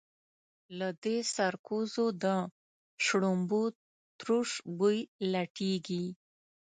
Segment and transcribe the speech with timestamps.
[0.79, 2.25] له دې سرکوزو د
[3.05, 3.63] شړومبو
[4.19, 4.97] تروش بوی
[5.31, 6.05] لټېږي.